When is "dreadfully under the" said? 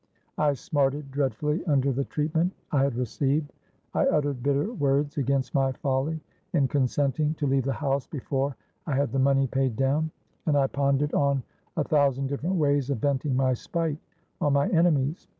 1.11-2.05